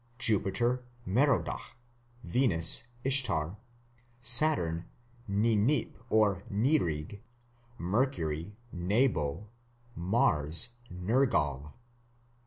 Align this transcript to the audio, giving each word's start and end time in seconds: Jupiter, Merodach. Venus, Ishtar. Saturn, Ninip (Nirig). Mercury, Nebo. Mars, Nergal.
Jupiter, 0.17 0.83
Merodach. 1.05 1.77
Venus, 2.23 2.85
Ishtar. 3.03 3.57
Saturn, 4.19 4.85
Ninip 5.29 5.93
(Nirig). 6.09 7.19
Mercury, 7.77 8.55
Nebo. 8.71 9.47
Mars, 9.95 10.69
Nergal. 10.91 11.73